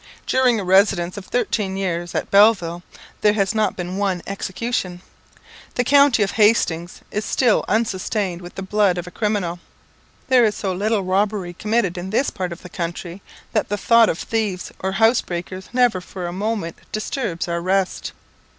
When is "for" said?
16.01-16.25